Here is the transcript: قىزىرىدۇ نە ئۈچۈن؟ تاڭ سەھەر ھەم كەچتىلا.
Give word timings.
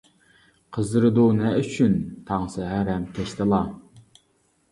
قىزىرىدۇ 0.77 1.25
نە 1.41 1.51
ئۈچۈن؟ 1.59 1.93
تاڭ 2.29 2.47
سەھەر 2.53 2.89
ھەم 2.93 3.05
كەچتىلا. 3.19 3.59